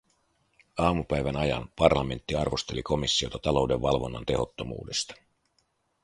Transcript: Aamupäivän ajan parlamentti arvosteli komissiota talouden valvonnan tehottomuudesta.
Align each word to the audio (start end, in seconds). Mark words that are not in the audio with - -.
Aamupäivän 0.77 1.35
ajan 1.35 1.69
parlamentti 1.75 2.35
arvosteli 2.35 2.83
komissiota 2.83 3.39
talouden 3.39 3.81
valvonnan 3.81 4.25
tehottomuudesta. 4.25 5.13